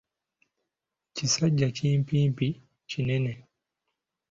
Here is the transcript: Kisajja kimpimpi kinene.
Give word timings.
Kisajja 1.15 1.67
kimpimpi 1.77 2.47
kinene. 2.89 3.33